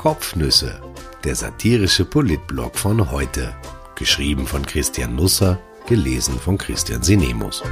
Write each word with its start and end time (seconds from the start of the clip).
Kopfnüsse, 0.00 0.80
der 1.24 1.34
satirische 1.34 2.06
Politblog 2.06 2.78
von 2.78 3.10
heute. 3.10 3.54
Geschrieben 3.96 4.46
von 4.46 4.64
Christian 4.64 5.14
Nusser, 5.14 5.58
gelesen 5.86 6.40
von 6.40 6.56
Christian 6.56 7.02
Sinemus. 7.02 7.62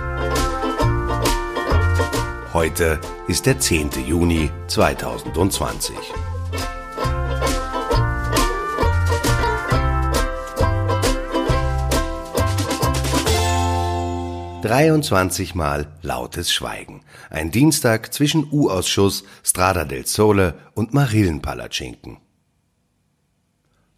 Heute 2.52 3.00
ist 3.29 3.46
der 3.46 3.58
10. 3.58 3.93
Juni 4.06 4.50
2020. 4.66 5.96
23 14.60 15.54
Mal 15.54 15.86
lautes 16.03 16.53
Schweigen. 16.53 17.00
Ein 17.31 17.50
Dienstag 17.50 18.14
zwischen 18.14 18.49
U-Ausschuss, 18.50 19.25
Strada 19.43 19.85
del 19.85 20.07
Sole 20.07 20.55
und 20.75 20.95
Marillenpalatschinken. 20.95 22.18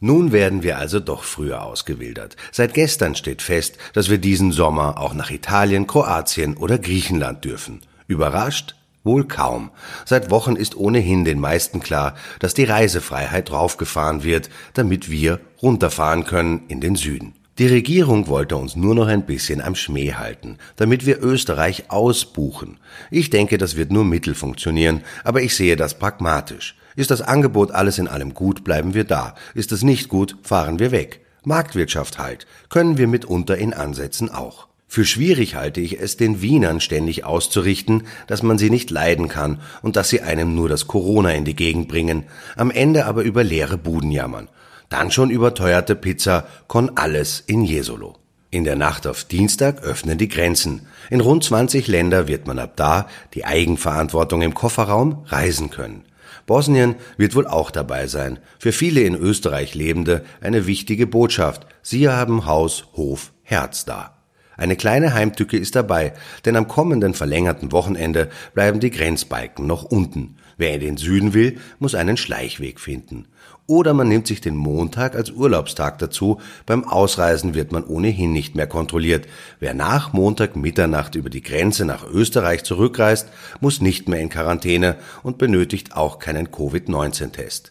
Nun 0.01 0.33
werden 0.33 0.63
wir 0.63 0.79
also 0.79 0.99
doch 0.99 1.25
früher 1.25 1.63
ausgewildert. 1.63 2.37
Seit 2.53 2.73
gestern 2.73 3.15
steht 3.15 3.43
fest, 3.43 3.77
dass 3.93 4.09
wir 4.09 4.19
diesen 4.19 4.51
Sommer 4.51 4.99
auch 4.99 5.13
nach 5.13 5.31
Italien, 5.31 5.87
Kroatien 5.87 6.57
oder 6.57 6.79
Griechenland 6.79 7.45
dürfen. 7.45 7.81
Überrascht? 8.07 8.77
Wohl 9.05 9.27
kaum. 9.27 9.71
Seit 10.05 10.31
Wochen 10.31 10.57
ist 10.57 10.77
ohnehin 10.77 11.25
den 11.25 11.39
meisten 11.39 11.81
klar, 11.81 12.17
dass 12.39 12.53
die 12.53 12.65
Reisefreiheit 12.65 13.51
draufgefahren 13.51 14.25
wird, 14.25 14.51
damit 14.75 15.11
wir 15.11 15.41
runterfahren 15.63 16.25
können 16.25 16.65
in 16.69 16.81
den 16.81 16.97
Süden. 16.97 17.35
Die 17.61 17.67
Regierung 17.67 18.27
wollte 18.27 18.57
uns 18.57 18.75
nur 18.75 18.95
noch 18.95 19.07
ein 19.07 19.27
bisschen 19.27 19.61
am 19.61 19.75
Schmäh 19.75 20.15
halten, 20.15 20.57
damit 20.77 21.05
wir 21.05 21.23
Österreich 21.23 21.91
ausbuchen. 21.91 22.79
Ich 23.11 23.29
denke, 23.29 23.59
das 23.59 23.77
wird 23.77 23.93
nur 23.93 24.03
mittel 24.03 24.35
funktionieren, 24.35 25.03
aber 25.25 25.43
ich 25.43 25.55
sehe 25.55 25.77
das 25.77 25.99
pragmatisch. 25.99 26.75
Ist 26.97 27.11
das 27.11 27.21
Angebot 27.21 27.71
alles 27.71 27.99
in 27.99 28.09
allem 28.09 28.33
gut, 28.33 28.65
bleiben 28.65 28.95
wir 28.95 29.05
da. 29.05 29.35
Ist 29.53 29.73
es 29.73 29.83
nicht 29.83 30.09
gut, 30.09 30.39
fahren 30.43 30.79
wir 30.79 30.91
weg. 30.91 31.21
Marktwirtschaft 31.45 32.19
halt, 32.19 32.47
können 32.71 32.97
wir 32.97 33.07
mitunter 33.07 33.59
in 33.59 33.75
Ansätzen 33.75 34.31
auch. 34.31 34.69
Für 34.89 35.05
schwierig 35.05 35.55
halte 35.55 35.83
ich 35.83 36.01
es, 36.01 36.17
den 36.17 36.41
Wienern 36.41 36.81
ständig 36.81 37.27
auszurichten, 37.27 38.05
dass 38.27 38.43
man 38.43 38.57
sie 38.57 38.71
nicht 38.71 38.91
leiden 38.91 39.29
kann 39.29 39.61
und 39.83 39.97
dass 39.97 40.09
sie 40.09 40.23
einem 40.23 40.55
nur 40.55 40.71
das 40.71 40.87
Corona 40.87 41.33
in 41.33 41.45
die 41.45 41.57
Gegend 41.57 41.89
bringen, 41.89 42.25
am 42.57 42.71
Ende 42.71 43.05
aber 43.05 43.23
über 43.23 43.45
leere 43.45 43.77
Buden 43.77 44.13
jammern. 44.13 44.49
Dann 44.91 45.13
schon 45.13 45.31
überteuerte 45.31 45.95
Pizza 45.95 46.47
con 46.67 46.97
alles 46.97 47.45
in 47.47 47.65
Jesolo. 47.65 48.17
In 48.51 48.65
der 48.65 48.75
Nacht 48.75 49.07
auf 49.07 49.23
Dienstag 49.23 49.85
öffnen 49.85 50.19
die 50.19 50.27
Grenzen. 50.27 50.89
In 51.09 51.21
rund 51.21 51.45
20 51.45 51.87
Länder 51.87 52.27
wird 52.27 52.49
man 52.49 52.59
ab 52.59 52.73
da 52.75 53.07
die 53.33 53.45
Eigenverantwortung 53.45 54.43
im 54.43 54.53
Kofferraum 54.53 55.25
reisen 55.27 55.71
können. 55.71 56.03
Bosnien 56.47 56.97
wird 57.17 57.37
wohl 57.37 57.47
auch 57.47 57.71
dabei 57.71 58.09
sein. 58.09 58.41
Für 58.59 58.73
viele 58.73 59.03
in 59.03 59.15
Österreich 59.15 59.77
Lebende 59.77 60.25
eine 60.41 60.67
wichtige 60.67 61.07
Botschaft. 61.07 61.67
Sie 61.83 62.09
haben 62.09 62.47
Haus, 62.47 62.87
Hof, 62.95 63.33
Herz 63.45 63.85
da. 63.85 64.17
Eine 64.57 64.75
kleine 64.75 65.15
Heimtücke 65.15 65.57
ist 65.57 65.77
dabei, 65.77 66.13
denn 66.45 66.57
am 66.57 66.67
kommenden 66.67 67.15
verlängerten 67.15 67.71
Wochenende 67.71 68.29
bleiben 68.53 68.81
die 68.81 68.91
Grenzbalken 68.91 69.69
noch 69.69 69.85
unten. 69.85 70.37
Wer 70.57 70.75
in 70.75 70.81
den 70.81 70.97
Süden 70.97 71.33
will, 71.33 71.59
muss 71.79 71.95
einen 71.95 72.17
Schleichweg 72.17 72.81
finden. 72.81 73.27
Oder 73.71 73.95
man 73.95 74.09
nimmt 74.09 74.27
sich 74.27 74.41
den 74.41 74.57
Montag 74.57 75.15
als 75.15 75.31
Urlaubstag 75.31 76.01
dazu. 76.01 76.41
Beim 76.67 76.83
Ausreisen 76.83 77.55
wird 77.55 77.71
man 77.71 77.85
ohnehin 77.85 78.33
nicht 78.33 78.57
mehr 78.57 78.67
kontrolliert. 78.67 79.29
Wer 79.61 79.75
nach 79.75 80.13
Montag 80.13 80.57
Mitternacht 80.57 81.15
über 81.15 81.31
die 81.31 81.41
Grenze 81.41 81.85
nach 81.85 82.05
Österreich 82.05 82.65
zurückreist, 82.65 83.29
muss 83.61 83.81
nicht 83.81 84.09
mehr 84.09 84.19
in 84.19 84.29
Quarantäne 84.29 84.97
und 85.23 85.39
benötigt 85.39 85.95
auch 85.97 86.19
keinen 86.19 86.51
Covid-19-Test. 86.51 87.71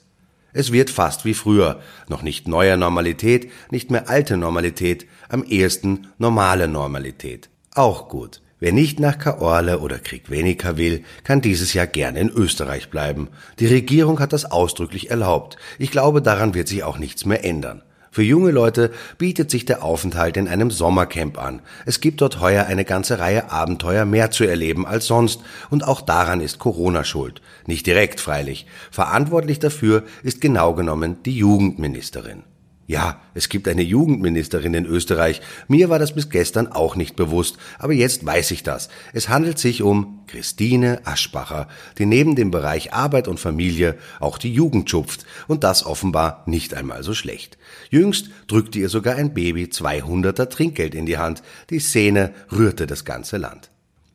Es 0.54 0.72
wird 0.72 0.90
fast 0.90 1.26
wie 1.26 1.34
früher, 1.34 1.82
noch 2.08 2.22
nicht 2.22 2.48
neue 2.48 2.78
Normalität, 2.78 3.52
nicht 3.70 3.92
mehr 3.92 4.08
alte 4.08 4.38
Normalität, 4.38 5.06
am 5.28 5.44
ehesten 5.44 6.08
normale 6.18 6.70
Normalität. 6.70 7.50
Auch 7.76 8.08
gut. 8.08 8.40
Wer 8.62 8.74
nicht 8.74 9.00
nach 9.00 9.18
Kaorle 9.18 9.80
oder 9.80 10.00
Kriegwenica 10.00 10.76
will, 10.76 11.04
kann 11.24 11.40
dieses 11.40 11.74
Jahr 11.74 11.88
gerne 11.88 12.20
in 12.20 12.30
Österreich 12.30 12.90
bleiben. 12.90 13.30
Die 13.60 13.68
Regierung 13.68 14.20
hat 14.20 14.34
das 14.34 14.44
ausdrücklich 14.44 15.10
erlaubt. 15.10 15.56
Ich 15.78 15.92
glaube, 15.92 16.22
daran 16.22 16.54
wird 16.54 16.68
sich 16.68 16.84
auch 16.84 16.98
nichts 16.98 17.26
mehr 17.26 17.46
ändern. 17.46 17.84
Für 18.12 18.24
junge 18.24 18.52
Leute 18.52 18.92
bietet 19.18 19.50
sich 19.50 19.64
der 19.64 19.82
Aufenthalt 19.82 20.36
in 20.36 20.50
einem 20.50 20.72
Sommercamp 20.72 21.38
an. 21.38 21.62
Es 21.86 22.02
gibt 22.02 22.20
dort 22.20 22.42
heuer 22.42 22.66
eine 22.66 22.84
ganze 22.84 23.20
Reihe 23.20 23.50
Abenteuer 23.50 24.04
mehr 24.04 24.32
zu 24.32 24.44
erleben 24.44 24.86
als 24.86 25.06
sonst, 25.06 25.42
und 25.70 25.88
auch 25.88 26.02
daran 26.02 26.42
ist 26.42 26.60
Corona 26.60 27.06
schuld. 27.06 27.42
Nicht 27.66 27.86
direkt 27.86 28.20
freilich. 28.20 28.66
Verantwortlich 28.92 29.60
dafür 29.60 30.04
ist 30.24 30.42
genau 30.42 30.74
genommen 30.74 31.24
die 31.24 31.38
Jugendministerin. 31.38 32.44
Ja, 32.90 33.22
es 33.36 33.50
gibt 33.50 33.68
eine 33.68 33.84
Jugendministerin 33.84 34.74
in 34.74 34.88
Österreich. 34.88 35.42
Mir 35.68 35.92
war 35.92 36.00
das 36.00 36.16
bis 36.16 36.32
gestern 36.32 36.66
auch 36.66 36.96
nicht 36.96 37.16
bewusst, 37.16 37.58
aber 37.78 37.94
jetzt 37.94 38.26
weiß 38.26 38.50
ich 38.50 38.64
das. 38.64 38.90
Es 39.14 39.30
handelt 39.30 39.60
sich 39.60 39.84
um 39.84 40.22
Christine 40.26 41.02
Aschbacher, 41.04 41.68
die 42.00 42.08
neben 42.08 42.36
dem 42.36 42.50
Bereich 42.50 42.92
Arbeit 42.92 43.28
und 43.28 43.40
Familie 43.40 43.96
auch 44.20 44.40
die 44.40 44.52
Jugend 44.52 44.90
schupft 44.90 45.28
und 45.48 45.64
das 45.64 45.86
offenbar 45.86 46.42
nicht 46.48 46.74
einmal 46.74 47.04
so 47.04 47.14
schlecht. 47.14 47.60
Jüngst 47.92 48.32
drückte 48.48 48.80
ihr 48.80 48.90
sogar 48.90 49.18
ein 49.18 49.36
Baby 49.36 49.66
200er 49.66 50.50
Trinkgeld 50.50 50.96
in 50.96 51.06
die 51.06 51.20
Hand. 51.20 51.44
Die 51.70 51.78
Szene 51.78 52.34
rührte 52.52 52.88
das 52.88 53.06
ganze 53.06 53.38
Land. 53.38 53.70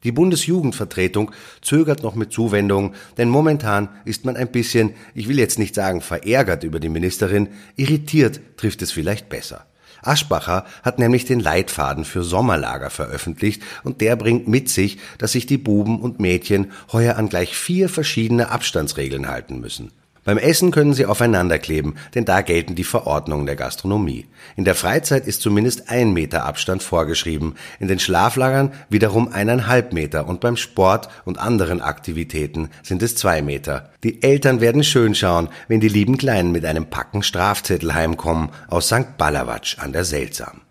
Die 0.04 0.12
Bundesjugendvertretung 0.12 1.32
zögert 1.62 2.02
noch 2.02 2.14
mit 2.14 2.32
Zuwendung, 2.32 2.94
denn 3.16 3.28
momentan 3.28 3.88
ist 4.04 4.24
man 4.24 4.36
ein 4.36 4.52
bisschen, 4.52 4.94
ich 5.14 5.28
will 5.28 5.38
jetzt 5.38 5.58
nicht 5.58 5.74
sagen 5.74 6.02
verärgert 6.02 6.62
über 6.62 6.78
die 6.78 6.90
Ministerin, 6.90 7.48
irritiert 7.76 8.40
trifft 8.56 8.82
es 8.82 8.92
vielleicht 8.92 9.28
besser. 9.28 9.66
Aschbacher 10.02 10.66
hat 10.82 10.98
nämlich 10.98 11.24
den 11.24 11.40
Leitfaden 11.40 12.04
für 12.04 12.22
Sommerlager 12.22 12.90
veröffentlicht 12.90 13.62
und 13.82 14.02
der 14.02 14.16
bringt 14.16 14.46
mit 14.48 14.68
sich, 14.68 14.98
dass 15.16 15.32
sich 15.32 15.46
die 15.46 15.56
Buben 15.56 16.00
und 16.00 16.20
Mädchen 16.20 16.72
heuer 16.92 17.16
an 17.16 17.30
gleich 17.30 17.56
vier 17.56 17.88
verschiedene 17.88 18.50
Abstandsregeln 18.50 19.28
halten 19.28 19.60
müssen. 19.60 19.90
Beim 20.24 20.38
Essen 20.38 20.70
können 20.70 20.94
sie 20.94 21.04
aufeinander 21.04 21.58
kleben, 21.58 21.96
denn 22.14 22.24
da 22.24 22.40
gelten 22.40 22.74
die 22.74 22.84
Verordnungen 22.84 23.44
der 23.44 23.56
Gastronomie. 23.56 24.26
In 24.56 24.64
der 24.64 24.74
Freizeit 24.74 25.26
ist 25.26 25.42
zumindest 25.42 25.90
ein 25.90 26.14
Meter 26.14 26.46
Abstand 26.46 26.82
vorgeschrieben, 26.82 27.56
in 27.78 27.88
den 27.88 27.98
Schlaflagern 27.98 28.72
wiederum 28.88 29.28
eineinhalb 29.28 29.92
Meter 29.92 30.26
und 30.26 30.40
beim 30.40 30.56
Sport 30.56 31.08
und 31.26 31.38
anderen 31.38 31.82
Aktivitäten 31.82 32.70
sind 32.82 33.02
es 33.02 33.16
zwei 33.16 33.42
Meter. 33.42 33.90
Die 34.02 34.22
Eltern 34.22 34.62
werden 34.62 34.82
schön 34.82 35.14
schauen, 35.14 35.48
wenn 35.68 35.80
die 35.80 35.88
lieben 35.88 36.16
Kleinen 36.16 36.52
mit 36.52 36.64
einem 36.64 36.86
Packen 36.86 37.22
Strafzettel 37.22 37.92
heimkommen 37.92 38.48
aus 38.68 38.88
St. 38.88 39.18
Ballawatsch 39.18 39.78
an 39.78 39.92
der 39.92 40.04
Seltsam. 40.04 40.62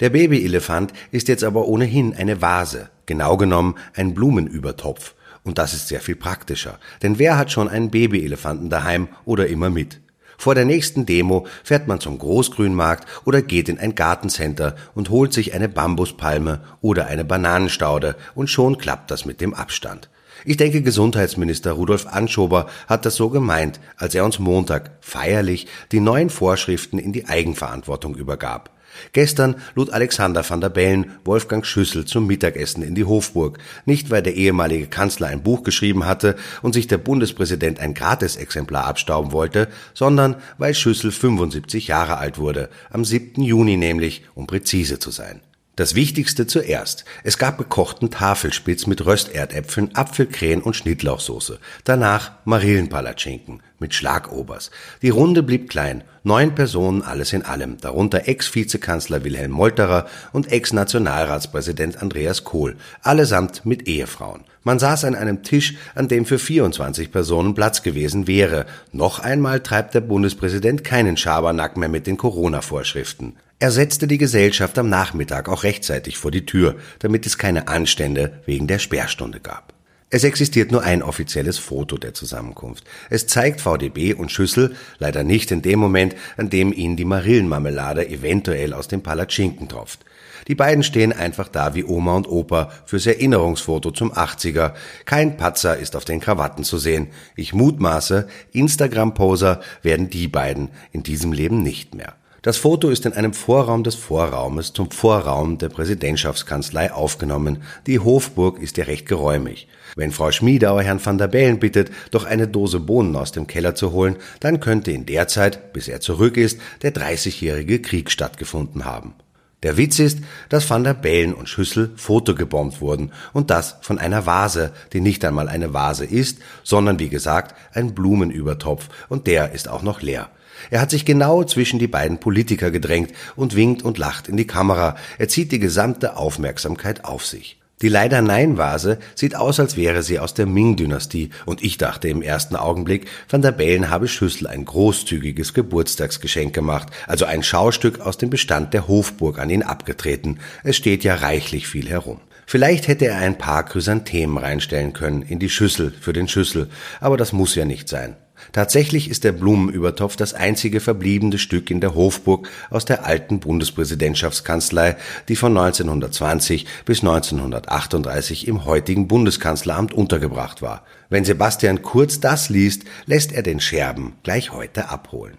Der 0.00 0.10
Babyelefant 0.10 0.92
ist 1.12 1.28
jetzt 1.28 1.44
aber 1.44 1.68
ohnehin 1.68 2.14
eine 2.16 2.40
Vase, 2.40 2.88
genau 3.06 3.36
genommen 3.36 3.76
ein 3.94 4.14
Blumenübertopf. 4.14 5.14
Und 5.44 5.58
das 5.58 5.74
ist 5.74 5.88
sehr 5.88 6.00
viel 6.00 6.16
praktischer. 6.16 6.78
Denn 7.02 7.18
wer 7.18 7.38
hat 7.38 7.52
schon 7.52 7.68
einen 7.68 7.90
Babyelefanten 7.90 8.70
daheim 8.70 9.08
oder 9.24 9.46
immer 9.46 9.70
mit? 9.70 10.00
Vor 10.38 10.54
der 10.54 10.64
nächsten 10.64 11.06
Demo 11.06 11.46
fährt 11.62 11.86
man 11.86 12.00
zum 12.00 12.18
Großgrünmarkt 12.18 13.06
oder 13.24 13.42
geht 13.42 13.68
in 13.68 13.78
ein 13.78 13.94
Gartencenter 13.94 14.74
und 14.94 15.10
holt 15.10 15.32
sich 15.32 15.54
eine 15.54 15.68
Bambuspalme 15.68 16.60
oder 16.80 17.06
eine 17.06 17.24
Bananenstaude 17.24 18.16
und 18.34 18.48
schon 18.48 18.78
klappt 18.78 19.10
das 19.10 19.24
mit 19.24 19.40
dem 19.40 19.54
Abstand. 19.54 20.08
Ich 20.44 20.56
denke, 20.56 20.82
Gesundheitsminister 20.82 21.72
Rudolf 21.72 22.06
Anschober 22.06 22.66
hat 22.88 23.06
das 23.06 23.14
so 23.14 23.30
gemeint, 23.30 23.80
als 23.96 24.14
er 24.14 24.24
uns 24.24 24.38
Montag 24.38 24.90
feierlich 25.00 25.68
die 25.92 26.00
neuen 26.00 26.28
Vorschriften 26.28 26.98
in 26.98 27.12
die 27.12 27.26
Eigenverantwortung 27.26 28.16
übergab. 28.16 28.73
Gestern 29.12 29.56
lud 29.74 29.90
Alexander 29.90 30.48
van 30.48 30.60
der 30.60 30.68
Bellen 30.68 31.12
Wolfgang 31.24 31.64
Schüssel 31.64 32.04
zum 32.04 32.26
Mittagessen 32.26 32.82
in 32.82 32.94
die 32.94 33.04
Hofburg, 33.04 33.58
nicht 33.84 34.10
weil 34.10 34.22
der 34.22 34.34
ehemalige 34.34 34.86
Kanzler 34.86 35.28
ein 35.28 35.42
Buch 35.42 35.62
geschrieben 35.62 36.06
hatte 36.06 36.36
und 36.62 36.72
sich 36.72 36.86
der 36.86 36.98
Bundespräsident 36.98 37.80
ein 37.80 37.94
Gratisexemplar 37.94 38.84
abstauben 38.84 39.32
wollte, 39.32 39.68
sondern 39.94 40.36
weil 40.58 40.74
Schüssel 40.74 41.12
75 41.12 41.88
Jahre 41.88 42.18
alt 42.18 42.38
wurde, 42.38 42.68
am 42.90 43.04
7. 43.04 43.42
Juni 43.42 43.76
nämlich, 43.76 44.24
um 44.34 44.46
präzise 44.46 44.98
zu 44.98 45.10
sein. 45.10 45.40
Das 45.76 45.96
Wichtigste 45.96 46.46
zuerst. 46.46 47.04
Es 47.24 47.36
gab 47.36 47.58
gekochten 47.58 48.08
Tafelspitz 48.10 48.86
mit 48.86 49.04
Rösterdäpfeln, 49.04 49.90
Apfelkrähen 49.94 50.62
und 50.62 50.76
Schnittlauchsoße. 50.76 51.58
Danach 51.82 52.30
Marillenpalatschinken 52.44 53.60
mit 53.80 53.92
Schlagobers. 53.92 54.70
Die 55.02 55.08
Runde 55.08 55.42
blieb 55.42 55.68
klein. 55.68 56.04
Neun 56.22 56.54
Personen 56.54 57.02
alles 57.02 57.32
in 57.32 57.42
allem, 57.42 57.78
darunter 57.80 58.28
Ex-Vizekanzler 58.28 59.24
Wilhelm 59.24 59.50
Molterer 59.50 60.06
und 60.32 60.52
Ex-Nationalratspräsident 60.52 62.00
Andreas 62.00 62.44
Kohl, 62.44 62.76
allesamt 63.02 63.66
mit 63.66 63.88
Ehefrauen. 63.88 64.44
Man 64.62 64.78
saß 64.78 65.04
an 65.04 65.16
einem 65.16 65.42
Tisch, 65.42 65.74
an 65.96 66.06
dem 66.06 66.24
für 66.24 66.38
24 66.38 67.10
Personen 67.10 67.54
Platz 67.54 67.82
gewesen 67.82 68.28
wäre. 68.28 68.64
Noch 68.92 69.18
einmal 69.18 69.58
treibt 69.58 69.94
der 69.94 70.02
Bundespräsident 70.02 70.84
keinen 70.84 71.16
Schabernack 71.16 71.76
mehr 71.76 71.88
mit 71.88 72.06
den 72.06 72.16
Corona-Vorschriften. 72.16 73.34
Er 73.60 73.70
setzte 73.70 74.06
die 74.06 74.18
Gesellschaft 74.18 74.78
am 74.78 74.88
Nachmittag 74.88 75.48
auch 75.48 75.62
rechtzeitig 75.62 76.18
vor 76.18 76.30
die 76.30 76.44
Tür, 76.44 76.76
damit 76.98 77.24
es 77.24 77.38
keine 77.38 77.68
Anstände 77.68 78.40
wegen 78.46 78.66
der 78.66 78.78
Sperrstunde 78.78 79.40
gab. 79.40 79.72
Es 80.10 80.22
existiert 80.22 80.70
nur 80.70 80.82
ein 80.82 81.02
offizielles 81.02 81.58
Foto 81.58 81.96
der 81.96 82.14
Zusammenkunft. 82.14 82.84
Es 83.10 83.26
zeigt 83.26 83.60
VDB 83.60 84.14
und 84.14 84.30
Schüssel 84.30 84.76
leider 84.98 85.24
nicht 85.24 85.50
in 85.50 85.62
dem 85.62 85.78
Moment, 85.78 86.14
an 86.36 86.50
dem 86.50 86.72
ihnen 86.72 86.96
die 86.96 87.04
Marillenmarmelade 87.04 88.08
eventuell 88.08 88.72
aus 88.74 88.86
dem 88.86 89.02
Palatschinken 89.02 89.68
tropft. 89.68 90.04
Die 90.46 90.54
beiden 90.54 90.84
stehen 90.84 91.12
einfach 91.12 91.48
da 91.48 91.74
wie 91.74 91.84
Oma 91.84 92.16
und 92.16 92.28
Opa 92.28 92.70
fürs 92.86 93.06
Erinnerungsfoto 93.06 93.92
zum 93.92 94.12
80er. 94.12 94.74
Kein 95.04 95.36
Patzer 95.36 95.78
ist 95.78 95.96
auf 95.96 96.04
den 96.04 96.20
Krawatten 96.20 96.64
zu 96.64 96.78
sehen. 96.78 97.08
Ich 97.34 97.54
mutmaße, 97.54 98.28
Instagram-Poser 98.52 99.60
werden 99.82 100.10
die 100.10 100.28
beiden 100.28 100.68
in 100.92 101.02
diesem 101.02 101.32
Leben 101.32 101.62
nicht 101.62 101.94
mehr. 101.94 102.14
Das 102.44 102.58
Foto 102.58 102.90
ist 102.90 103.06
in 103.06 103.14
einem 103.14 103.32
Vorraum 103.32 103.84
des 103.84 103.94
Vorraumes 103.94 104.74
zum 104.74 104.90
Vorraum 104.90 105.56
der 105.56 105.70
Präsidentschaftskanzlei 105.70 106.92
aufgenommen. 106.92 107.62
Die 107.86 108.00
Hofburg 108.00 108.60
ist 108.60 108.76
ja 108.76 108.84
recht 108.84 109.08
geräumig. 109.08 109.66
Wenn 109.96 110.12
Frau 110.12 110.30
Schmiedauer 110.30 110.82
Herrn 110.82 111.02
van 111.02 111.16
der 111.16 111.28
Bellen 111.28 111.58
bittet, 111.58 111.90
doch 112.10 112.26
eine 112.26 112.46
Dose 112.46 112.80
Bohnen 112.80 113.16
aus 113.16 113.32
dem 113.32 113.46
Keller 113.46 113.74
zu 113.74 113.92
holen, 113.92 114.16
dann 114.40 114.60
könnte 114.60 114.90
in 114.90 115.06
der 115.06 115.26
Zeit, 115.26 115.72
bis 115.72 115.88
er 115.88 116.02
zurück 116.02 116.36
ist, 116.36 116.60
der 116.82 116.94
30-jährige 116.94 117.80
Krieg 117.80 118.10
stattgefunden 118.10 118.84
haben. 118.84 119.14
Der 119.62 119.78
Witz 119.78 119.98
ist, 119.98 120.18
dass 120.50 120.68
Van 120.68 120.84
der 120.84 120.92
Bellen 120.92 121.32
und 121.32 121.48
Schüssel 121.48 121.92
fotogebombt 121.96 122.82
wurden 122.82 123.12
und 123.32 123.48
das 123.48 123.76
von 123.80 123.98
einer 123.98 124.26
Vase, 124.26 124.72
die 124.92 125.00
nicht 125.00 125.24
einmal 125.24 125.48
eine 125.48 125.72
Vase 125.72 126.04
ist, 126.04 126.40
sondern 126.62 126.98
wie 126.98 127.08
gesagt 127.08 127.54
ein 127.72 127.94
Blumenübertopf 127.94 128.90
und 129.08 129.26
der 129.26 129.52
ist 129.52 129.66
auch 129.66 129.80
noch 129.80 130.02
leer. 130.02 130.28
Er 130.70 130.80
hat 130.80 130.90
sich 130.90 131.04
genau 131.04 131.44
zwischen 131.44 131.78
die 131.78 131.88
beiden 131.88 132.18
Politiker 132.18 132.70
gedrängt 132.70 133.12
und 133.36 133.56
winkt 133.56 133.82
und 133.82 133.98
lacht 133.98 134.28
in 134.28 134.36
die 134.36 134.46
Kamera. 134.46 134.96
Er 135.18 135.28
zieht 135.28 135.52
die 135.52 135.58
gesamte 135.58 136.16
Aufmerksamkeit 136.16 137.04
auf 137.04 137.26
sich. 137.26 137.58
Die 137.82 137.88
leider 137.88 138.22
Nein-Vase 138.22 138.98
sieht 139.14 139.34
aus, 139.34 139.58
als 139.58 139.76
wäre 139.76 140.02
sie 140.02 140.18
aus 140.18 140.32
der 140.32 140.46
Ming-Dynastie, 140.46 141.30
und 141.44 141.62
ich 141.62 141.76
dachte 141.76 142.08
im 142.08 142.22
ersten 142.22 142.54
Augenblick, 142.56 143.08
Van 143.28 143.42
der 143.42 143.52
Bellen 143.52 143.90
habe 143.90 144.06
Schüssel 144.08 144.46
ein 144.46 144.64
großzügiges 144.64 145.54
Geburtstagsgeschenk 145.54 146.54
gemacht, 146.54 146.88
also 147.06 147.24
ein 147.24 147.42
Schaustück 147.42 148.00
aus 148.00 148.16
dem 148.16 148.30
Bestand 148.30 148.72
der 148.74 148.86
Hofburg 148.86 149.38
an 149.38 149.50
ihn 149.50 149.62
abgetreten. 149.62 150.38
Es 150.62 150.76
steht 150.76 151.02
ja 151.04 151.16
reichlich 151.16 151.66
viel 151.66 151.90
herum. 151.90 152.20
Vielleicht 152.46 152.88
hätte 152.88 153.06
er 153.06 153.18
ein 153.18 153.38
paar 153.38 153.64
Chrysanthemen 153.64 154.38
reinstellen 154.38 154.92
können 154.92 155.22
in 155.22 155.38
die 155.38 155.50
Schüssel 155.50 155.92
für 156.00 156.12
den 156.12 156.28
Schüssel, 156.28 156.68
aber 157.00 157.16
das 157.16 157.32
muss 157.32 157.54
ja 157.54 157.64
nicht 157.64 157.88
sein. 157.88 158.16
Tatsächlich 158.52 159.10
ist 159.10 159.24
der 159.24 159.32
Blumenübertopf 159.32 160.16
das 160.16 160.34
einzige 160.34 160.80
verbliebene 160.80 161.38
Stück 161.38 161.70
in 161.70 161.80
der 161.80 161.94
Hofburg 161.94 162.48
aus 162.70 162.84
der 162.84 163.04
alten 163.04 163.40
Bundespräsidentschaftskanzlei, 163.40 164.96
die 165.28 165.36
von 165.36 165.56
1920 165.56 166.66
bis 166.84 167.00
1938 167.00 168.46
im 168.48 168.64
heutigen 168.64 169.08
Bundeskanzleramt 169.08 169.92
untergebracht 169.92 170.62
war. 170.62 170.84
Wenn 171.08 171.24
Sebastian 171.24 171.82
Kurz 171.82 172.20
das 172.20 172.48
liest, 172.48 172.82
lässt 173.06 173.32
er 173.32 173.42
den 173.42 173.60
Scherben 173.60 174.14
gleich 174.22 174.52
heute 174.52 174.88
abholen. 174.88 175.38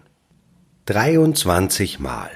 23 0.86 1.98
Mal. 1.98 2.30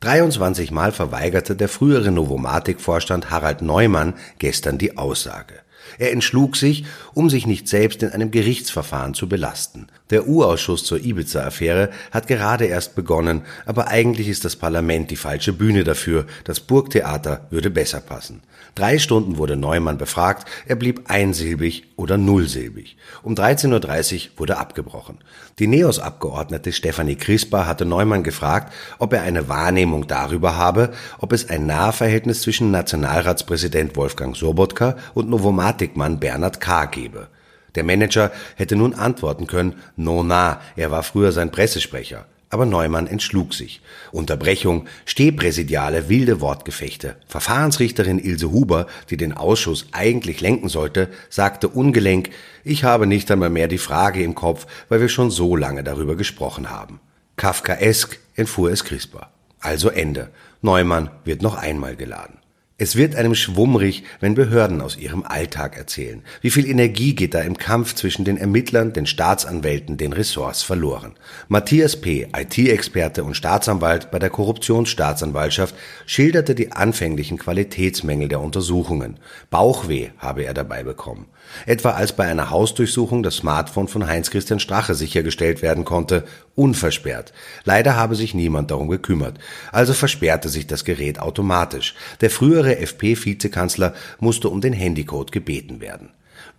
23 0.00 0.72
Mal 0.72 0.90
verweigerte 0.90 1.54
der 1.54 1.68
frühere 1.68 2.10
Novomatic-Vorstand 2.10 3.30
Harald 3.30 3.62
Neumann 3.62 4.14
gestern 4.38 4.78
die 4.78 4.96
Aussage. 4.98 5.54
Er 5.98 6.12
entschlug 6.12 6.56
sich, 6.56 6.84
um 7.14 7.30
sich 7.30 7.46
nicht 7.46 7.68
selbst 7.68 8.02
in 8.02 8.10
einem 8.10 8.30
Gerichtsverfahren 8.30 9.14
zu 9.14 9.28
belasten. 9.28 9.88
Der 10.10 10.28
U-Ausschuss 10.28 10.84
zur 10.84 10.98
Ibiza-Affäre 10.98 11.90
hat 12.10 12.26
gerade 12.26 12.66
erst 12.66 12.94
begonnen, 12.94 13.42
aber 13.66 13.88
eigentlich 13.88 14.28
ist 14.28 14.44
das 14.44 14.56
Parlament 14.56 15.10
die 15.10 15.16
falsche 15.16 15.52
Bühne 15.52 15.84
dafür. 15.84 16.26
Das 16.44 16.60
Burgtheater 16.60 17.46
würde 17.50 17.70
besser 17.70 18.00
passen. 18.00 18.42
Drei 18.74 18.98
Stunden 18.98 19.36
wurde 19.36 19.56
Neumann 19.56 19.98
befragt, 19.98 20.48
er 20.66 20.76
blieb 20.76 21.02
einsilbig 21.10 21.84
oder 21.96 22.16
nullsilbig. 22.16 22.96
Um 23.22 23.34
13.30 23.34 24.14
Uhr 24.14 24.30
wurde 24.38 24.56
abgebrochen. 24.56 25.18
Die 25.58 25.66
NEOS-Abgeordnete 25.66 26.72
Stefanie 26.72 27.16
Crispa 27.16 27.66
hatte 27.66 27.84
Neumann 27.84 28.22
gefragt, 28.22 28.72
ob 28.98 29.12
er 29.12 29.22
eine 29.22 29.48
Wahrnehmung 29.48 30.06
darüber 30.06 30.56
habe, 30.56 30.92
ob 31.18 31.32
es 31.32 31.50
ein 31.50 31.66
Nahverhältnis 31.66 32.40
zwischen 32.40 32.70
Nationalratspräsident 32.70 33.94
Wolfgang 33.94 34.34
Sobotka 34.34 34.96
und 35.12 35.28
Novomatic-Mann 35.72 36.20
Bernhard 36.20 36.60
K. 36.60 36.86
gebe. 36.86 37.28
Der 37.74 37.84
Manager 37.84 38.30
hätte 38.56 38.76
nun 38.76 38.94
antworten 38.94 39.46
können, 39.46 39.76
no 39.96 40.22
na, 40.22 40.60
er 40.76 40.90
war 40.90 41.02
früher 41.02 41.32
sein 41.32 41.50
Pressesprecher. 41.50 42.26
Aber 42.50 42.66
Neumann 42.66 43.06
entschlug 43.06 43.54
sich. 43.54 43.80
Unterbrechung, 44.10 44.86
stehpräsidiale 45.06 46.10
wilde 46.10 46.42
Wortgefechte. 46.42 47.16
Verfahrensrichterin 47.26 48.18
Ilse 48.18 48.50
Huber, 48.50 48.88
die 49.08 49.16
den 49.16 49.32
Ausschuss 49.32 49.86
eigentlich 49.92 50.42
lenken 50.42 50.68
sollte, 50.68 51.08
sagte 51.30 51.68
ungelenk, 51.68 52.28
ich 52.62 52.84
habe 52.84 53.06
nicht 53.06 53.30
einmal 53.30 53.48
mehr 53.48 53.68
die 53.68 53.78
Frage 53.78 54.22
im 54.22 54.34
Kopf, 54.34 54.66
weil 54.90 55.00
wir 55.00 55.08
schon 55.08 55.30
so 55.30 55.56
lange 55.56 55.82
darüber 55.82 56.14
gesprochen 56.14 56.68
haben. 56.68 57.00
Kafkaesk 57.36 58.18
entfuhr 58.36 58.70
es 58.70 58.84
Crisper. 58.84 59.30
Also 59.60 59.88
Ende. 59.88 60.28
Neumann 60.60 61.10
wird 61.24 61.40
noch 61.40 61.54
einmal 61.54 61.96
geladen. 61.96 62.41
Es 62.82 62.96
wird 62.96 63.14
einem 63.14 63.36
schwummrig, 63.36 64.02
wenn 64.18 64.34
Behörden 64.34 64.80
aus 64.80 64.96
ihrem 64.96 65.22
Alltag 65.22 65.76
erzählen. 65.76 66.20
Wie 66.40 66.50
viel 66.50 66.68
Energie 66.68 67.14
geht 67.14 67.32
da 67.32 67.40
im 67.40 67.56
Kampf 67.56 67.94
zwischen 67.94 68.24
den 68.24 68.36
Ermittlern, 68.36 68.92
den 68.92 69.06
Staatsanwälten, 69.06 69.98
den 69.98 70.12
Ressorts 70.12 70.64
verloren? 70.64 71.12
Matthias 71.46 71.94
P., 72.00 72.26
IT-Experte 72.36 73.22
und 73.22 73.36
Staatsanwalt 73.36 74.10
bei 74.10 74.18
der 74.18 74.30
Korruptionsstaatsanwaltschaft, 74.30 75.76
schilderte 76.06 76.56
die 76.56 76.72
anfänglichen 76.72 77.38
Qualitätsmängel 77.38 78.26
der 78.26 78.40
Untersuchungen. 78.40 79.20
Bauchweh 79.48 80.08
habe 80.18 80.42
er 80.42 80.52
dabei 80.52 80.82
bekommen. 80.82 81.26
Etwa 81.66 81.90
als 81.90 82.14
bei 82.14 82.24
einer 82.26 82.50
Hausdurchsuchung 82.50 83.22
das 83.22 83.36
Smartphone 83.36 83.88
von 83.88 84.06
Heinz-Christian 84.06 84.60
Strache 84.60 84.94
sichergestellt 84.94 85.62
werden 85.62 85.84
konnte, 85.84 86.24
unversperrt. 86.54 87.32
Leider 87.64 87.96
habe 87.96 88.14
sich 88.16 88.34
niemand 88.34 88.70
darum 88.70 88.88
gekümmert. 88.88 89.38
Also 89.70 89.92
versperrte 89.92 90.48
sich 90.48 90.66
das 90.66 90.84
Gerät 90.84 91.18
automatisch. 91.18 91.94
Der 92.20 92.30
frühere 92.30 92.78
FP-Vizekanzler 92.78 93.94
musste 94.18 94.48
um 94.48 94.60
den 94.60 94.72
Handycode 94.72 95.32
gebeten 95.32 95.80
werden. 95.80 96.10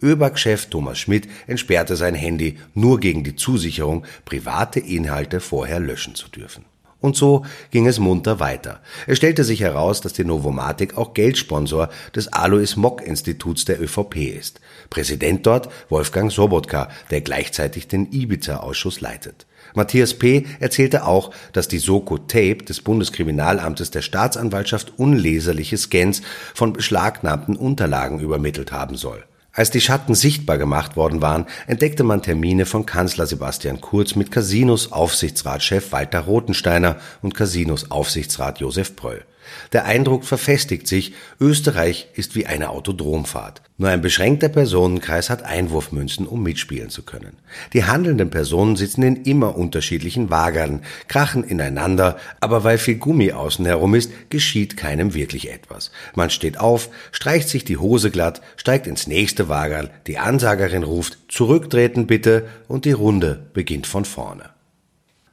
ÖBAG-Chef 0.01 0.67
Thomas 0.67 0.99
Schmidt 0.99 1.27
entsperrte 1.47 1.95
sein 1.95 2.15
Handy 2.15 2.57
nur 2.73 2.99
gegen 2.99 3.23
die 3.23 3.35
Zusicherung, 3.35 4.05
private 4.25 4.79
Inhalte 4.79 5.39
vorher 5.39 5.79
löschen 5.79 6.15
zu 6.15 6.27
dürfen. 6.29 6.65
Und 7.03 7.17
so 7.17 7.45
ging 7.69 7.85
es 7.85 7.99
munter 7.99 8.39
weiter. 8.39 8.79
Es 9.07 9.17
stellte 9.17 9.43
sich 9.43 9.59
heraus, 9.59 9.99
dass 9.99 10.13
die 10.13 10.23
Novomatic 10.23 10.97
auch 10.97 11.13
Geldsponsor 11.13 11.89
des 12.15 12.31
Alois 12.31 12.77
Mock 12.77 13.01
Instituts 13.01 13.65
der 13.65 13.81
ÖVP 13.81 14.15
ist. 14.39 14.61
Präsident 14.89 15.45
dort 15.45 15.67
Wolfgang 15.89 16.31
Sobotka, 16.31 16.87
der 17.11 17.19
gleichzeitig 17.19 17.89
den 17.89 18.09
Ibiza-Ausschuss 18.09 19.01
leitet. 19.01 19.45
Matthias 19.73 20.13
P. 20.13 20.45
erzählte 20.61 21.05
auch, 21.05 21.31
dass 21.51 21.67
die 21.67 21.79
Soko 21.79 22.19
Tape 22.19 22.63
des 22.63 22.79
Bundeskriminalamtes 22.79 23.91
der 23.91 24.01
Staatsanwaltschaft 24.01 24.93
unleserliche 24.95 25.77
Scans 25.77 26.21
von 26.53 26.71
beschlagnahmten 26.71 27.57
Unterlagen 27.57 28.21
übermittelt 28.21 28.71
haben 28.71 28.95
soll. 28.95 29.25
Als 29.55 29.69
die 29.69 29.81
Schatten 29.81 30.15
sichtbar 30.15 30.57
gemacht 30.57 30.95
worden 30.95 31.21
waren, 31.21 31.45
entdeckte 31.67 32.03
man 32.03 32.23
Termine 32.23 32.65
von 32.65 32.87
Kanzler 32.87 33.27
Sebastian 33.27 33.81
Kurz 33.81 34.15
mit 34.15 34.31
Casinos 34.31 34.91
Aufsichtsratschef 34.91 35.91
Walter 35.91 36.21
Rothensteiner 36.21 36.95
und 37.21 37.35
Casinos 37.35 37.91
Aufsichtsrat 37.91 38.59
Josef 38.61 38.95
Pröll. 38.95 39.23
Der 39.71 39.85
Eindruck 39.85 40.25
verfestigt 40.25 40.87
sich, 40.87 41.13
Österreich 41.39 42.07
ist 42.13 42.35
wie 42.35 42.45
eine 42.45 42.69
Autodromfahrt. 42.69 43.61
Nur 43.77 43.89
ein 43.89 44.01
beschränkter 44.01 44.49
Personenkreis 44.49 45.29
hat 45.29 45.43
Einwurfmünzen, 45.43 46.27
um 46.27 46.43
mitspielen 46.43 46.89
zu 46.89 47.01
können. 47.01 47.37
Die 47.73 47.85
handelnden 47.85 48.29
Personen 48.29 48.75
sitzen 48.75 49.03
in 49.03 49.23
immer 49.23 49.57
unterschiedlichen 49.57 50.29
Wagern, 50.29 50.83
krachen 51.07 51.43
ineinander, 51.43 52.17
aber 52.39 52.63
weil 52.63 52.77
viel 52.77 52.95
Gummi 52.95 53.31
außen 53.31 53.65
herum 53.65 53.95
ist, 53.95 54.11
geschieht 54.29 54.77
keinem 54.77 55.13
wirklich 55.13 55.51
etwas. 55.51 55.91
Man 56.13 56.29
steht 56.29 56.59
auf, 56.59 56.89
streicht 57.11 57.49
sich 57.49 57.65
die 57.65 57.77
Hose 57.77 58.11
glatt, 58.11 58.41
steigt 58.57 58.85
ins 58.85 59.07
nächste 59.43 59.49
Wagerl, 59.49 59.89
die 60.07 60.17
Ansagerin 60.17 60.83
ruft, 60.83 61.17
zurücktreten 61.27 62.07
bitte, 62.07 62.47
und 62.67 62.85
die 62.85 62.91
Runde 62.93 63.49
beginnt 63.53 63.87
von 63.87 64.05
vorne. 64.05 64.49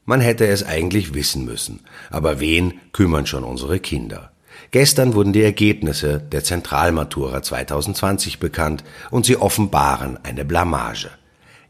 Man 0.05 0.21
hätte 0.21 0.47
es 0.47 0.65
eigentlich 0.65 1.15
wissen 1.15 1.45
müssen. 1.45 1.81
Aber 2.11 2.41
wen 2.41 2.81
kümmern 2.93 3.27
schon 3.27 3.45
unsere 3.45 3.79
Kinder? 3.79 4.33
Gestern 4.73 5.15
wurden 5.15 5.33
die 5.33 5.43
Ergebnisse 5.43 6.21
der 6.21 6.43
Zentralmatura 6.43 7.43
2020 7.43 8.41
bekannt 8.41 8.83
und 9.11 9.25
sie 9.25 9.37
offenbaren 9.37 10.19
eine 10.25 10.45
Blamage. 10.45 11.11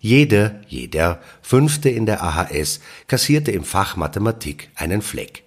Jede, 0.01 0.61
jeder 0.69 1.21
Fünfte 1.43 1.91
in 1.91 2.07
der 2.07 2.23
AHS 2.23 2.81
kassierte 3.07 3.51
im 3.53 3.65
Fach 3.65 3.97
Mathematik 3.97 4.71
einen 4.75 5.03
Fleck. 5.03 5.45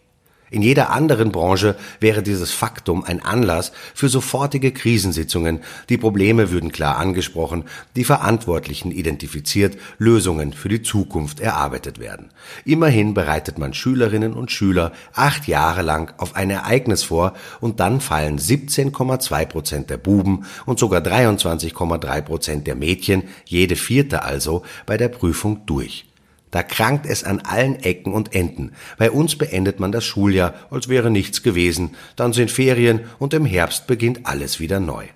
In 0.53 0.61
jeder 0.61 0.91
anderen 0.91 1.31
Branche 1.31 1.75
wäre 1.99 2.21
dieses 2.21 2.51
Faktum 2.51 3.03
ein 3.03 3.25
Anlass 3.25 3.71
für 3.95 4.07
sofortige 4.07 4.71
Krisensitzungen, 4.71 5.61
die 5.89 5.97
Probleme 5.97 6.51
würden 6.51 6.71
klar 6.71 6.97
angesprochen, 6.97 7.63
die 7.95 8.03
Verantwortlichen 8.03 8.91
identifiziert, 8.91 9.79
Lösungen 9.97 10.53
für 10.53 10.69
die 10.69 10.83
Zukunft 10.83 11.39
erarbeitet 11.39 11.97
werden. 11.97 12.29
Immerhin 12.65 13.15
bereitet 13.15 13.57
man 13.57 13.73
Schülerinnen 13.73 14.35
und 14.35 14.51
Schüler 14.51 14.91
acht 15.15 15.47
Jahre 15.47 15.81
lang 15.81 16.13
auf 16.19 16.35
ein 16.35 16.51
Ereignis 16.51 17.01
vor 17.01 17.33
und 17.59 17.79
dann 17.79 17.99
fallen 17.99 18.37
17,2 18.37 19.47
Prozent 19.47 19.89
der 19.89 19.97
Buben 19.97 20.45
und 20.67 20.77
sogar 20.77 21.01
23,3 21.01 22.21
Prozent 22.21 22.67
der 22.67 22.75
Mädchen, 22.75 23.23
jede 23.45 23.75
vierte 23.75 24.21
also, 24.21 24.61
bei 24.85 24.97
der 24.97 25.09
Prüfung 25.09 25.65
durch. 25.65 26.05
Da 26.53 26.61
krankt 26.61 27.07
es 27.07 27.23
an 27.23 27.39
allen 27.39 27.77
Ecken 27.77 28.13
und 28.13 28.35
Enden. 28.35 28.73
Bei 28.99 29.09
uns 29.09 29.35
beendet 29.35 29.79
man 29.79 29.91
das 29.91 30.05
Schuljahr, 30.05 30.53
als 30.69 30.87
wäre 30.87 31.09
nichts 31.09 31.41
gewesen, 31.41 31.95
dann 32.15 32.31
sind 32.31 32.51
Ferien 32.51 32.99
und 33.17 33.33
im 33.33 33.43
Herbst 33.43 33.87
beginnt 33.87 34.27
alles 34.27 34.59
wieder 34.59 34.79
neu. 34.79 35.07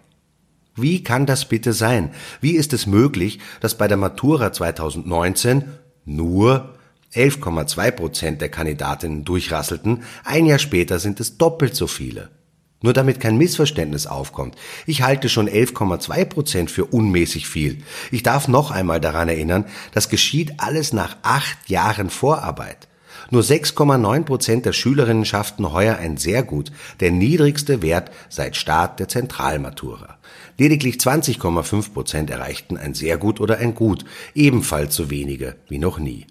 Wie 0.75 1.03
kann 1.03 1.27
das 1.27 1.47
bitte 1.47 1.73
sein? 1.73 2.09
Wie 2.41 2.53
ist 2.53 2.73
es 2.73 2.87
möglich, 2.87 3.37
dass 3.61 3.77
bei 3.77 3.87
der 3.87 3.97
Matura 3.97 4.51
2019 4.51 5.65
nur 6.05 6.73
11,2 7.13 7.91
Prozent 7.91 8.41
der 8.41 8.49
Kandidatinnen 8.49 9.23
durchrasselten, 9.23 10.01
ein 10.23 10.47
Jahr 10.47 10.57
später 10.57 10.97
sind 10.97 11.19
es 11.19 11.37
doppelt 11.37 11.75
so 11.75 11.85
viele. 11.85 12.31
Nur 12.81 12.93
damit 12.93 13.19
kein 13.19 13.37
Missverständnis 13.37 14.05
aufkommt. 14.05 14.55
Ich 14.85 15.01
halte 15.01 15.29
schon 15.29 15.49
11,2 15.49 16.25
Prozent 16.25 16.71
für 16.71 16.85
unmäßig 16.85 17.47
viel. 17.47 17.79
Ich 18.11 18.21
darf 18.21 18.47
noch 18.47 18.69
einmal 18.69 19.01
daran 19.01 19.29
erinnern, 19.29 19.65
das 19.93 20.09
geschieht 20.09 20.53
alles 20.59 20.93
nach 20.93 21.17
acht 21.23 21.69
Jahren 21.69 22.09
Vorarbeit. 22.09 22.87
Nur 23.29 23.41
6,9 23.41 24.23
Prozent 24.23 24.65
der 24.65 24.73
Schülerinnen 24.73 25.25
schafften 25.25 25.73
heuer 25.73 25.97
ein 25.97 26.17
sehr 26.17 26.43
gut, 26.43 26.71
der 26.99 27.11
niedrigste 27.11 27.81
Wert 27.81 28.11
seit 28.29 28.55
Start 28.55 28.99
der 28.99 29.07
Zentralmatura. 29.07 30.17
Lediglich 30.57 30.95
20,5 30.95 31.93
Prozent 31.93 32.29
erreichten 32.29 32.77
ein 32.77 32.93
sehr 32.93 33.17
gut 33.17 33.41
oder 33.41 33.57
ein 33.57 33.75
gut, 33.75 34.05
ebenfalls 34.33 34.95
so 34.95 35.09
wenige 35.09 35.55
wie 35.67 35.79
noch 35.79 35.99
nie. 35.99 36.25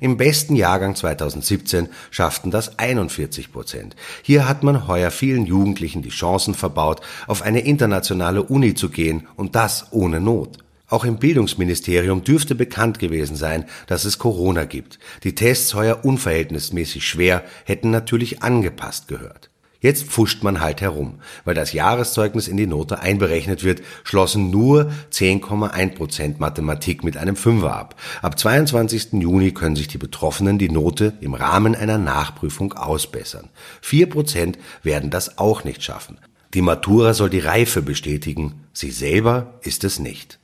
Im 0.00 0.16
besten 0.16 0.56
Jahrgang 0.56 0.94
2017 0.94 1.88
schafften 2.10 2.50
das 2.50 2.78
41 2.78 3.52
Prozent. 3.52 3.96
Hier 4.22 4.48
hat 4.48 4.62
man 4.62 4.86
heuer 4.86 5.10
vielen 5.10 5.46
Jugendlichen 5.46 6.02
die 6.02 6.10
Chancen 6.10 6.54
verbaut, 6.54 7.00
auf 7.26 7.42
eine 7.42 7.60
internationale 7.60 8.42
Uni 8.42 8.74
zu 8.74 8.90
gehen 8.90 9.26
und 9.36 9.54
das 9.54 9.88
ohne 9.92 10.20
Not. 10.20 10.58
Auch 10.88 11.04
im 11.04 11.16
Bildungsministerium 11.16 12.24
dürfte 12.24 12.54
bekannt 12.54 12.98
gewesen 12.98 13.36
sein, 13.36 13.64
dass 13.86 14.04
es 14.04 14.18
Corona 14.18 14.64
gibt. 14.64 14.98
Die 15.24 15.34
Tests 15.34 15.74
heuer 15.74 16.04
unverhältnismäßig 16.04 17.08
schwer 17.08 17.42
hätten 17.64 17.90
natürlich 17.90 18.42
angepasst 18.42 19.08
gehört. 19.08 19.50
Jetzt 19.84 20.06
pfuscht 20.06 20.42
man 20.42 20.62
halt 20.62 20.80
herum. 20.80 21.16
Weil 21.44 21.54
das 21.54 21.74
Jahreszeugnis 21.74 22.48
in 22.48 22.56
die 22.56 22.66
Note 22.66 23.00
einberechnet 23.00 23.64
wird, 23.64 23.82
schlossen 24.02 24.48
nur 24.48 24.90
10,1 25.12 25.94
Prozent 25.94 26.40
Mathematik 26.40 27.04
mit 27.04 27.18
einem 27.18 27.36
Fünfer 27.36 27.76
ab. 27.76 27.94
Ab 28.22 28.38
22. 28.38 29.12
Juni 29.12 29.50
können 29.52 29.76
sich 29.76 29.86
die 29.86 29.98
Betroffenen 29.98 30.56
die 30.56 30.70
Note 30.70 31.12
im 31.20 31.34
Rahmen 31.34 31.74
einer 31.74 31.98
Nachprüfung 31.98 32.72
ausbessern. 32.72 33.50
Vier 33.82 34.08
Prozent 34.08 34.58
werden 34.82 35.10
das 35.10 35.36
auch 35.36 35.64
nicht 35.64 35.82
schaffen. 35.82 36.16
Die 36.54 36.62
Matura 36.62 37.12
soll 37.12 37.28
die 37.28 37.40
Reife 37.40 37.82
bestätigen, 37.82 38.64
sie 38.72 38.90
selber 38.90 39.58
ist 39.60 39.84
es 39.84 39.98
nicht. 39.98 40.38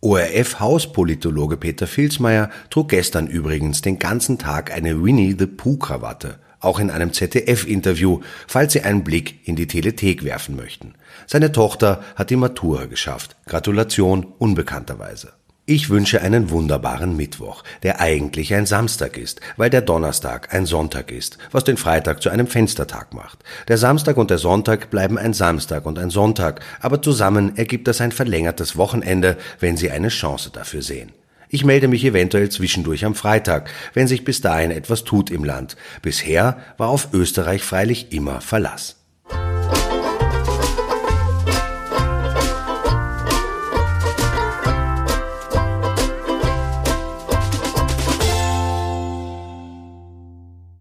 ORF-Hauspolitologe 0.00 1.56
Peter 1.56 1.88
Filzmeier 1.88 2.50
trug 2.70 2.90
gestern 2.90 3.26
übrigens 3.26 3.80
den 3.80 3.98
ganzen 3.98 4.38
Tag 4.38 4.72
eine 4.72 5.02
Winnie 5.02 5.34
the 5.36 5.46
Pooh-Krawatte 5.46 6.38
auch 6.66 6.78
in 6.78 6.90
einem 6.90 7.12
ZDF-Interview, 7.12 8.20
falls 8.46 8.74
Sie 8.74 8.82
einen 8.82 9.04
Blick 9.04 9.46
in 9.48 9.56
die 9.56 9.66
Telethek 9.66 10.24
werfen 10.24 10.56
möchten. 10.56 10.94
Seine 11.26 11.52
Tochter 11.52 12.02
hat 12.16 12.30
die 12.30 12.36
Matura 12.36 12.84
geschafft. 12.84 13.36
Gratulation 13.46 14.26
unbekannterweise. 14.38 15.32
Ich 15.68 15.90
wünsche 15.90 16.22
einen 16.22 16.50
wunderbaren 16.50 17.16
Mittwoch, 17.16 17.64
der 17.82 18.00
eigentlich 18.00 18.54
ein 18.54 18.66
Samstag 18.66 19.16
ist, 19.16 19.40
weil 19.56 19.68
der 19.68 19.80
Donnerstag 19.80 20.54
ein 20.54 20.64
Sonntag 20.64 21.10
ist, 21.10 21.38
was 21.50 21.64
den 21.64 21.76
Freitag 21.76 22.22
zu 22.22 22.30
einem 22.30 22.46
Fenstertag 22.46 23.12
macht. 23.12 23.40
Der 23.66 23.76
Samstag 23.76 24.16
und 24.16 24.30
der 24.30 24.38
Sonntag 24.38 24.90
bleiben 24.90 25.18
ein 25.18 25.32
Samstag 25.32 25.84
und 25.84 25.98
ein 25.98 26.10
Sonntag, 26.10 26.60
aber 26.80 27.02
zusammen 27.02 27.56
ergibt 27.56 27.88
das 27.88 28.00
ein 28.00 28.12
verlängertes 28.12 28.76
Wochenende, 28.76 29.36
wenn 29.58 29.76
Sie 29.76 29.90
eine 29.90 30.08
Chance 30.08 30.50
dafür 30.52 30.82
sehen. 30.82 31.10
Ich 31.48 31.64
melde 31.64 31.88
mich 31.88 32.04
eventuell 32.04 32.48
zwischendurch 32.48 33.04
am 33.04 33.14
Freitag, 33.14 33.70
wenn 33.94 34.08
sich 34.08 34.24
bis 34.24 34.40
dahin 34.40 34.70
etwas 34.70 35.04
tut 35.04 35.30
im 35.30 35.44
Land. 35.44 35.76
Bisher 36.02 36.58
war 36.76 36.88
auf 36.88 37.08
Österreich 37.12 37.62
freilich 37.62 38.12
immer 38.12 38.40
Verlass. 38.40 38.95